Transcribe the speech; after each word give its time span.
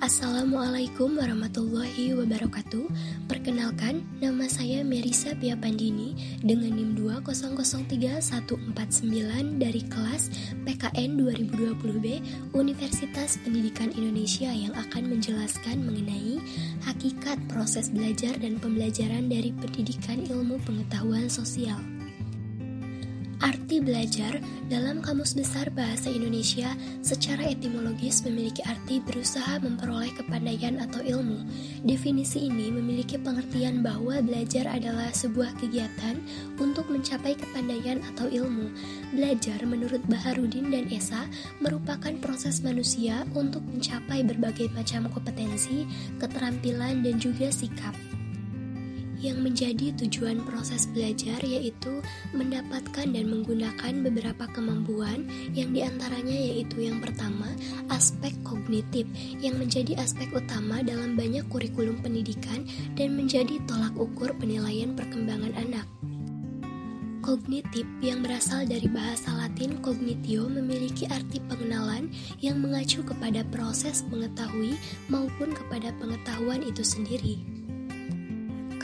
Assalamualaikum 0.00 1.20
warahmatullahi 1.20 2.16
wabarakatuh 2.16 2.88
Perkenalkan, 3.28 4.00
nama 4.16 4.48
saya 4.48 4.80
Merisa 4.80 5.36
Pia 5.36 5.52
Pandini 5.60 6.16
dengan 6.40 6.72
NIM 6.72 6.96
2003149 7.20 8.80
dari 9.60 9.82
kelas 9.84 10.32
PKN 10.64 11.20
2020B 11.20 12.06
Universitas 12.56 13.36
Pendidikan 13.44 13.92
Indonesia 13.92 14.48
yang 14.48 14.72
akan 14.72 15.04
menjelaskan 15.12 15.84
mengenai 15.84 16.40
hakikat 16.88 17.36
proses 17.52 17.92
belajar 17.92 18.40
dan 18.40 18.56
pembelajaran 18.56 19.28
dari 19.28 19.52
pendidikan 19.52 20.24
ilmu 20.24 20.56
pengetahuan 20.64 21.28
sosial. 21.28 21.99
Arti 23.40 23.80
belajar 23.80 24.36
dalam 24.68 25.00
Kamus 25.00 25.32
Besar 25.32 25.72
Bahasa 25.72 26.12
Indonesia 26.12 26.76
secara 27.00 27.48
etimologis 27.48 28.20
memiliki 28.20 28.60
arti 28.68 29.00
berusaha 29.00 29.56
memperoleh 29.64 30.12
kepandaian 30.12 30.76
atau 30.76 31.00
ilmu. 31.00 31.48
Definisi 31.88 32.52
ini 32.52 32.68
memiliki 32.68 33.16
pengertian 33.16 33.80
bahwa 33.80 34.20
belajar 34.20 34.68
adalah 34.68 35.08
sebuah 35.16 35.56
kegiatan 35.56 36.20
untuk 36.60 36.84
mencapai 36.92 37.32
kepandaian 37.32 38.04
atau 38.12 38.28
ilmu. 38.28 38.68
Belajar 39.16 39.64
menurut 39.64 40.04
Baharudin 40.04 40.68
dan 40.68 40.92
Esa 40.92 41.24
merupakan 41.64 42.12
proses 42.20 42.60
manusia 42.60 43.24
untuk 43.32 43.64
mencapai 43.72 44.20
berbagai 44.20 44.68
macam 44.76 45.08
kompetensi, 45.08 45.88
keterampilan, 46.20 47.00
dan 47.00 47.16
juga 47.16 47.48
sikap 47.48 47.96
yang 49.20 49.44
menjadi 49.44 49.92
tujuan 50.00 50.40
proses 50.48 50.88
belajar 50.88 51.38
yaitu 51.44 52.00
mendapatkan 52.32 53.04
dan 53.04 53.24
menggunakan 53.28 53.92
beberapa 54.00 54.48
kemampuan 54.50 55.28
yang 55.52 55.76
di 55.76 55.84
antaranya 55.84 56.32
yaitu 56.32 56.88
yang 56.88 56.98
pertama 56.98 57.52
aspek 57.92 58.32
kognitif 58.40 59.04
yang 59.44 59.60
menjadi 59.60 60.00
aspek 60.00 60.32
utama 60.32 60.80
dalam 60.80 61.14
banyak 61.14 61.44
kurikulum 61.52 62.00
pendidikan 62.00 62.64
dan 62.96 63.14
menjadi 63.14 63.60
tolak 63.68 63.92
ukur 64.00 64.32
penilaian 64.40 64.96
perkembangan 64.96 65.52
anak. 65.60 65.84
Kognitif 67.20 67.84
yang 68.00 68.24
berasal 68.24 68.64
dari 68.64 68.88
bahasa 68.88 69.28
Latin 69.36 69.84
cognitio 69.84 70.48
memiliki 70.48 71.04
arti 71.04 71.36
pengenalan 71.52 72.08
yang 72.40 72.56
mengacu 72.64 73.04
kepada 73.04 73.44
proses 73.52 74.00
mengetahui 74.08 74.72
maupun 75.12 75.52
kepada 75.52 75.92
pengetahuan 76.00 76.64
itu 76.64 76.80
sendiri. 76.80 77.49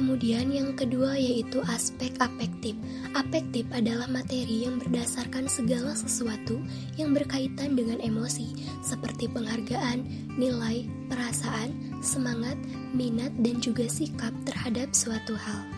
Kemudian 0.00 0.48
yang 0.48 0.72
kedua 0.80 1.12
yaitu 1.20 1.60
aspek 1.68 2.08
afektif. 2.24 2.72
Afektif 3.12 3.68
adalah 3.68 4.08
materi 4.08 4.64
yang 4.64 4.80
berdasarkan 4.80 5.44
segala 5.44 5.92
sesuatu 5.92 6.56
yang 6.96 7.12
berkaitan 7.12 7.76
dengan 7.76 8.00
emosi, 8.00 8.48
seperti 8.80 9.28
penghargaan, 9.28 10.00
nilai, 10.40 10.88
perasaan, 11.12 12.00
semangat, 12.00 12.56
minat, 12.96 13.28
dan 13.44 13.60
juga 13.60 13.84
sikap 13.92 14.32
terhadap 14.48 14.88
suatu 14.96 15.36
hal. 15.36 15.68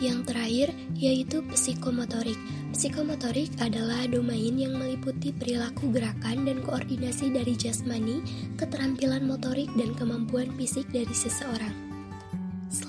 Yang 0.00 0.32
terakhir 0.32 0.68
yaitu 0.96 1.44
psikomotorik. 1.52 2.40
Psikomotorik 2.72 3.52
adalah 3.60 4.08
domain 4.08 4.56
yang 4.56 4.80
meliputi 4.80 5.36
perilaku 5.36 5.92
gerakan 5.92 6.48
dan 6.48 6.64
koordinasi 6.64 7.28
dari 7.28 7.60
jasmani, 7.60 8.24
keterampilan 8.56 9.28
motorik, 9.28 9.68
dan 9.76 9.92
kemampuan 10.00 10.48
fisik 10.56 10.88
dari 10.88 11.12
seseorang. 11.12 11.91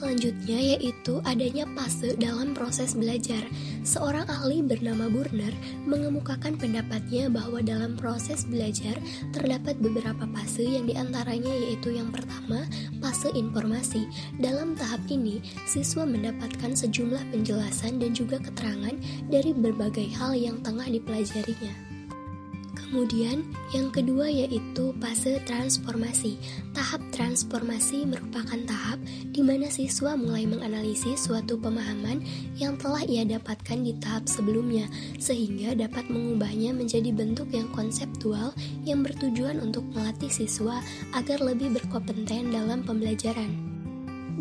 Selanjutnya 0.04 0.76
yaitu 0.76 1.24
adanya 1.24 1.64
fase 1.80 2.12
dalam 2.20 2.52
proses 2.52 2.92
belajar. 2.92 3.40
Seorang 3.88 4.28
ahli 4.28 4.60
bernama 4.60 5.08
Burner 5.08 5.56
mengemukakan 5.88 6.60
pendapatnya 6.60 7.32
bahwa 7.32 7.64
dalam 7.64 7.96
proses 7.96 8.44
belajar 8.44 9.00
terdapat 9.32 9.80
beberapa 9.80 10.28
fase 10.36 10.68
yang 10.68 10.92
di 10.92 11.00
antaranya 11.00 11.56
yaitu 11.56 11.96
yang 11.96 12.12
pertama, 12.12 12.68
fase 13.00 13.32
informasi. 13.32 14.04
Dalam 14.44 14.76
tahap 14.76 15.08
ini, 15.08 15.40
siswa 15.64 16.04
mendapatkan 16.04 16.76
sejumlah 16.76 17.24
penjelasan 17.32 18.04
dan 18.04 18.12
juga 18.12 18.44
keterangan 18.44 19.00
dari 19.32 19.56
berbagai 19.56 20.12
hal 20.20 20.36
yang 20.36 20.60
tengah 20.68 20.92
dipelajarinya. 20.92 21.93
Kemudian, 22.94 23.42
yang 23.74 23.90
kedua 23.90 24.30
yaitu 24.30 24.94
fase 25.02 25.42
transformasi. 25.50 26.38
Tahap 26.78 27.02
transformasi 27.10 28.06
merupakan 28.06 28.62
tahap 28.70 29.02
di 29.34 29.42
mana 29.42 29.66
siswa 29.74 30.14
mulai 30.14 30.46
menganalisis 30.46 31.26
suatu 31.26 31.58
pemahaman 31.58 32.22
yang 32.54 32.78
telah 32.78 33.02
ia 33.10 33.26
dapatkan 33.26 33.82
di 33.82 33.98
tahap 33.98 34.30
sebelumnya, 34.30 34.86
sehingga 35.18 35.74
dapat 35.74 36.06
mengubahnya 36.06 36.70
menjadi 36.78 37.10
bentuk 37.10 37.50
yang 37.50 37.66
konseptual 37.74 38.54
yang 38.86 39.02
bertujuan 39.02 39.58
untuk 39.58 39.82
melatih 39.98 40.30
siswa 40.30 40.78
agar 41.18 41.42
lebih 41.42 41.74
berkompeten 41.74 42.54
dalam 42.54 42.86
pembelajaran. 42.86 43.73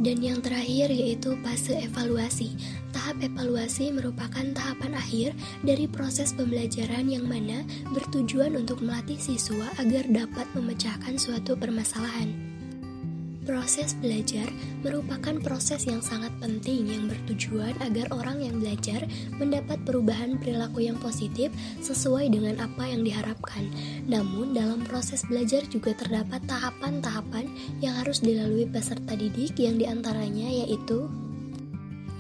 Dan 0.03 0.19
yang 0.19 0.43
terakhir 0.43 0.91
yaitu 0.91 1.39
fase 1.47 1.79
evaluasi. 1.79 2.59
Tahap 2.91 3.23
evaluasi 3.23 3.95
merupakan 3.95 4.43
tahapan 4.51 4.99
akhir 4.99 5.31
dari 5.63 5.87
proses 5.87 6.35
pembelajaran 6.35 7.07
yang 7.07 7.25
mana 7.25 7.63
bertujuan 7.95 8.59
untuk 8.59 8.83
melatih 8.83 9.17
siswa 9.17 9.71
agar 9.79 10.03
dapat 10.11 10.45
memecahkan 10.59 11.15
suatu 11.17 11.55
permasalahan. 11.55 12.52
Proses 13.43 13.99
belajar 13.99 14.47
merupakan 14.87 15.35
proses 15.43 15.83
yang 15.91 15.99
sangat 15.99 16.31
penting 16.39 16.87
yang 16.87 17.11
bertujuan 17.11 17.75
agar 17.83 18.07
orang 18.15 18.39
yang 18.39 18.63
belajar 18.63 19.03
mendapat 19.35 19.83
perubahan 19.83 20.39
perilaku 20.39 20.87
yang 20.87 20.95
positif 21.03 21.51
sesuai 21.83 22.31
dengan 22.31 22.63
apa 22.63 22.87
yang 22.87 23.03
diharapkan. 23.03 23.67
Namun, 24.07 24.55
dalam 24.55 24.87
proses 24.87 25.27
belajar 25.27 25.67
juga 25.67 25.91
terdapat 25.91 26.39
tahapan-tahapan 26.47 27.51
yang 27.83 27.99
harus 27.99 28.23
dilalui 28.23 28.71
peserta 28.71 29.19
didik 29.19 29.59
yang 29.59 29.75
di 29.75 29.91
antaranya 29.91 30.47
yaitu 30.63 31.11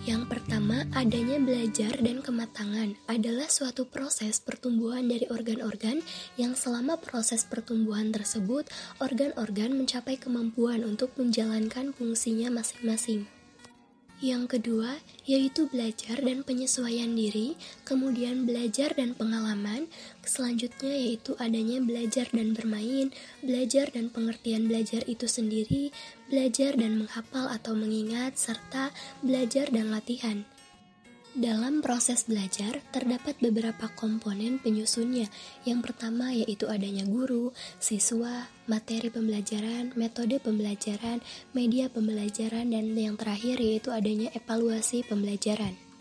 yang 0.02 0.26
pertama, 0.26 0.82
adanya 0.98 1.38
belajar 1.38 1.94
dan 2.02 2.26
kematangan 2.26 2.98
adalah 3.06 3.46
suatu 3.46 3.86
proses 3.86 4.42
pertumbuhan 4.42 5.06
dari 5.06 5.30
organ-organ 5.30 6.02
yang 6.34 6.58
selama 6.58 6.98
proses 6.98 7.46
pertumbuhan 7.46 8.10
tersebut, 8.10 8.66
organ-organ 8.98 9.78
mencapai 9.78 10.18
kemampuan 10.18 10.82
untuk 10.82 11.14
menjalankan 11.14 11.94
fungsinya 11.94 12.50
masing-masing. 12.50 13.41
Yang 14.22 14.54
kedua, 14.54 15.02
yaitu 15.26 15.66
belajar 15.66 16.22
dan 16.22 16.46
penyesuaian 16.46 17.10
diri, 17.10 17.58
kemudian 17.82 18.46
belajar 18.46 18.94
dan 18.94 19.18
pengalaman, 19.18 19.90
selanjutnya 20.22 20.94
yaitu 20.94 21.34
adanya 21.42 21.82
belajar 21.82 22.30
dan 22.30 22.54
bermain, 22.54 23.10
belajar 23.42 23.90
dan 23.90 24.14
pengertian 24.14 24.70
belajar 24.70 25.02
itu 25.10 25.26
sendiri, 25.26 25.90
belajar 26.30 26.78
dan 26.78 27.02
menghafal 27.02 27.50
atau 27.50 27.74
mengingat, 27.74 28.38
serta 28.38 28.94
belajar 29.26 29.66
dan 29.74 29.90
latihan. 29.90 30.46
Dalam 31.32 31.80
proses 31.80 32.28
belajar, 32.28 32.84
terdapat 32.92 33.40
beberapa 33.40 33.88
komponen 33.96 34.60
penyusunnya. 34.60 35.32
Yang 35.64 35.88
pertama 35.88 36.28
yaitu 36.36 36.68
adanya 36.68 37.08
guru, 37.08 37.56
siswa, 37.80 38.52
materi 38.68 39.08
pembelajaran, 39.08 39.96
metode 39.96 40.36
pembelajaran, 40.44 41.24
media 41.56 41.88
pembelajaran, 41.88 42.68
dan 42.68 42.92
yang 42.92 43.16
terakhir 43.16 43.56
yaitu 43.64 43.88
adanya 43.88 44.28
evaluasi 44.36 45.08
pembelajaran. 45.08 45.91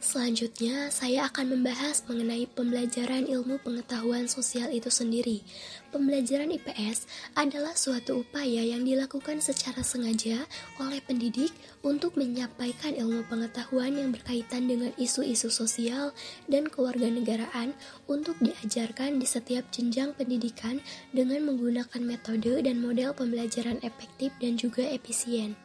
Selanjutnya, 0.00 0.88
saya 0.88 1.28
akan 1.28 1.60
membahas 1.60 2.00
mengenai 2.08 2.48
pembelajaran 2.48 3.28
ilmu 3.28 3.60
pengetahuan 3.60 4.32
sosial 4.32 4.72
itu 4.72 4.88
sendiri. 4.88 5.44
Pembelajaran 5.92 6.48
IPS 6.56 7.04
adalah 7.36 7.76
suatu 7.76 8.24
upaya 8.24 8.64
yang 8.64 8.88
dilakukan 8.88 9.44
secara 9.44 9.84
sengaja 9.84 10.48
oleh 10.80 11.04
pendidik 11.04 11.52
untuk 11.84 12.16
menyampaikan 12.16 12.96
ilmu 12.96 13.28
pengetahuan 13.28 13.92
yang 13.92 14.08
berkaitan 14.08 14.72
dengan 14.72 14.88
isu-isu 14.96 15.52
sosial 15.52 16.16
dan 16.48 16.72
kewarganegaraan 16.72 17.76
untuk 18.08 18.40
diajarkan 18.40 19.20
di 19.20 19.28
setiap 19.28 19.68
jenjang 19.68 20.16
pendidikan 20.16 20.80
dengan 21.12 21.44
menggunakan 21.44 22.00
metode 22.00 22.64
dan 22.64 22.80
model 22.80 23.12
pembelajaran 23.12 23.76
efektif 23.84 24.32
dan 24.40 24.56
juga 24.56 24.80
efisien. 24.80 25.60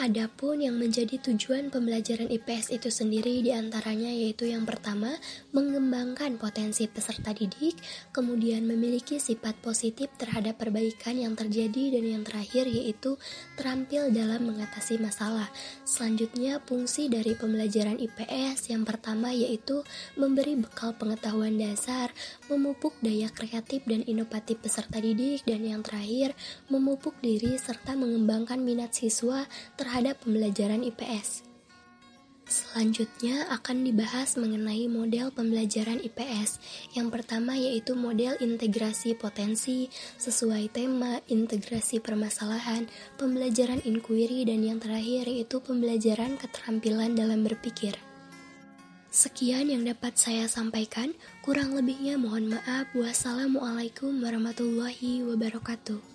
Adapun 0.00 0.64
yang 0.64 0.80
menjadi 0.80 1.20
tujuan 1.20 1.68
pembelajaran 1.68 2.32
IPS 2.32 2.72
itu 2.72 2.88
sendiri 2.88 3.44
di 3.44 3.52
antaranya 3.52 4.08
yaitu 4.08 4.48
yang 4.48 4.64
pertama 4.64 5.12
mengembangkan 5.52 6.40
potensi 6.40 6.88
peserta 6.88 7.36
didik, 7.36 7.76
kemudian 8.08 8.64
memiliki 8.64 9.20
sifat 9.20 9.52
positif 9.60 10.08
terhadap 10.16 10.56
perbaikan 10.56 11.20
yang 11.20 11.36
terjadi 11.36 11.92
dan 11.92 12.08
yang 12.08 12.22
terakhir 12.24 12.72
yaitu 12.72 13.20
terampil 13.60 14.08
dalam 14.08 14.48
mengatasi 14.48 14.96
masalah. 14.96 15.52
Selanjutnya 15.84 16.64
fungsi 16.64 17.12
dari 17.12 17.36
pembelajaran 17.36 18.00
IPS 18.00 18.72
yang 18.72 18.88
pertama 18.88 19.36
yaitu 19.36 19.84
memberi 20.16 20.56
bekal 20.56 20.96
pengetahuan 20.96 21.60
dasar, 21.60 22.08
memupuk 22.48 22.96
daya 23.04 23.28
kreatif 23.28 23.84
dan 23.84 24.00
inovatif 24.08 24.56
peserta 24.56 25.04
didik 25.04 25.44
dan 25.44 25.60
yang 25.68 25.84
terakhir 25.84 26.32
memupuk 26.72 27.12
diri 27.20 27.60
serta 27.60 27.92
mengembangkan 27.92 28.56
minat 28.64 28.96
siswa 28.96 29.44
terhadap 29.82 30.22
pembelajaran 30.22 30.86
IPS. 30.86 31.42
Selanjutnya 32.52 33.48
akan 33.48 33.80
dibahas 33.80 34.36
mengenai 34.36 34.84
model 34.84 35.32
pembelajaran 35.32 36.04
IPS. 36.04 36.60
Yang 36.92 37.08
pertama 37.18 37.56
yaitu 37.56 37.96
model 37.96 38.36
integrasi 38.44 39.16
potensi 39.16 39.88
sesuai 40.20 40.68
tema 40.68 41.16
integrasi 41.32 41.98
permasalahan, 42.04 42.92
pembelajaran 43.16 43.80
inquiry 43.88 44.44
dan 44.44 44.60
yang 44.60 44.78
terakhir 44.78 45.32
yaitu 45.32 45.64
pembelajaran 45.64 46.36
keterampilan 46.36 47.16
dalam 47.16 47.40
berpikir. 47.40 47.96
Sekian 49.08 49.72
yang 49.72 49.88
dapat 49.88 50.16
saya 50.20 50.44
sampaikan, 50.44 51.16
kurang 51.40 51.72
lebihnya 51.72 52.20
mohon 52.20 52.52
maaf. 52.52 52.88
Wassalamualaikum 52.92 54.12
warahmatullahi 54.20 55.24
wabarakatuh. 55.24 56.11